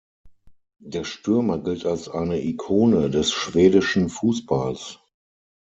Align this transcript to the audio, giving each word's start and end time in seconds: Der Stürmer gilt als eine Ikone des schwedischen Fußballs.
Der 0.79 1.03
Stürmer 1.03 1.59
gilt 1.59 1.85
als 1.85 2.09
eine 2.09 2.41
Ikone 2.41 3.11
des 3.11 3.31
schwedischen 3.31 4.09
Fußballs. 4.09 4.97